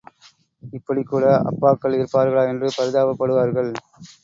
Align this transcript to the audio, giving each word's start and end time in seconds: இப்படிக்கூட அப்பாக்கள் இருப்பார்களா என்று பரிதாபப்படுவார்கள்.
இப்படிக்கூட 0.73 1.25
அப்பாக்கள் 1.49 1.97
இருப்பார்களா 1.97 2.45
என்று 2.47 2.69
பரிதாபப்படுவார்கள். 2.77 3.71